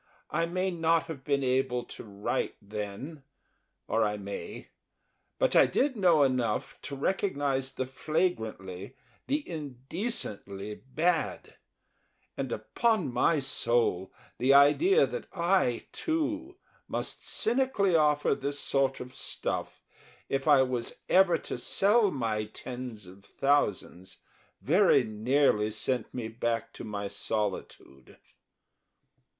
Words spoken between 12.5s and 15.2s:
upon my soul, the idea